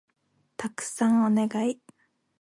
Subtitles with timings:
[0.57, 1.79] たくさんお願い